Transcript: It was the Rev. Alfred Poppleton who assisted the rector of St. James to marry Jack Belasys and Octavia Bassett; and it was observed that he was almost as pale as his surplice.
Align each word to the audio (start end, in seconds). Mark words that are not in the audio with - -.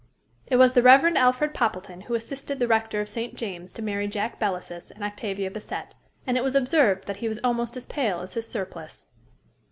It 0.47 0.55
was 0.55 0.73
the 0.73 0.81
Rev. 0.81 1.15
Alfred 1.15 1.53
Poppleton 1.53 2.01
who 2.05 2.15
assisted 2.15 2.57
the 2.57 2.67
rector 2.67 3.01
of 3.01 3.07
St. 3.07 3.35
James 3.35 3.71
to 3.73 3.83
marry 3.83 4.07
Jack 4.07 4.39
Belasys 4.39 4.89
and 4.89 5.03
Octavia 5.03 5.51
Bassett; 5.51 5.93
and 6.25 6.37
it 6.37 6.43
was 6.43 6.55
observed 6.55 7.05
that 7.05 7.17
he 7.17 7.27
was 7.27 7.39
almost 7.43 7.77
as 7.77 7.85
pale 7.85 8.21
as 8.21 8.33
his 8.33 8.47
surplice. 8.47 9.05